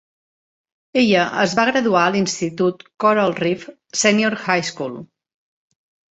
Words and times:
Ella 0.99 1.25
es 1.41 1.51
va 1.59 1.65
graduar 1.69 2.05
a 2.05 2.13
l'institut 2.15 2.81
Coral 3.03 3.35
Reef 3.41 3.67
Senior 4.05 4.37
High 4.47 4.65
School. 4.71 4.97